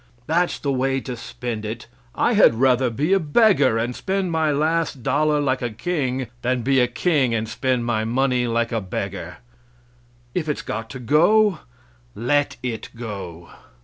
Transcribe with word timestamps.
That's 0.25 0.57
the 0.57 0.71
way 0.73 0.99
to 1.01 1.15
spend 1.15 1.63
it! 1.63 1.85
I 2.15 2.33
had 2.33 2.55
rather 2.55 2.89
be 2.89 3.13
a 3.13 3.19
beggar 3.19 3.77
and 3.77 3.95
spend 3.95 4.31
my 4.31 4.51
last 4.51 5.03
dollar 5.03 5.39
like 5.39 5.61
a 5.61 5.69
king, 5.69 6.25
than 6.41 6.63
be 6.63 6.79
a 6.79 6.87
king 6.87 7.35
and 7.35 7.47
spend 7.47 7.85
my 7.85 8.03
money 8.03 8.47
like 8.47 8.71
a 8.71 8.81
beggar. 8.81 9.37
If 10.33 10.49
it's 10.49 10.63
got 10.63 10.89
to 10.89 10.99
go, 10.99 11.59
let 12.15 12.57
it 12.63 12.89
go. 12.95 13.51